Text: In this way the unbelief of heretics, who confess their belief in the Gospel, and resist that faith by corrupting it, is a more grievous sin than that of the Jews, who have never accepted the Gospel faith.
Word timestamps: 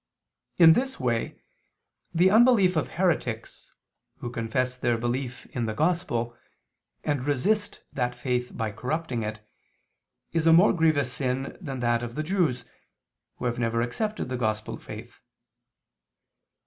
In 0.57 0.73
this 0.73 0.99
way 0.99 1.35
the 2.11 2.31
unbelief 2.31 2.75
of 2.75 2.87
heretics, 2.87 3.69
who 4.17 4.31
confess 4.31 4.75
their 4.75 4.97
belief 4.97 5.45
in 5.55 5.67
the 5.67 5.75
Gospel, 5.75 6.35
and 7.03 7.23
resist 7.23 7.83
that 7.93 8.15
faith 8.15 8.51
by 8.57 8.71
corrupting 8.71 9.21
it, 9.21 9.47
is 10.31 10.47
a 10.47 10.53
more 10.53 10.73
grievous 10.73 11.13
sin 11.13 11.55
than 11.61 11.81
that 11.81 12.01
of 12.01 12.15
the 12.15 12.23
Jews, 12.23 12.65
who 13.35 13.45
have 13.45 13.59
never 13.59 13.83
accepted 13.83 14.27
the 14.27 14.37
Gospel 14.37 14.75
faith. 14.75 15.21